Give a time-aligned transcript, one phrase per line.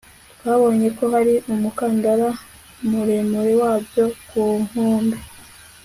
[0.39, 2.29] twabonye ko hari umukandara
[2.89, 5.17] muremure wabyo ku nkombe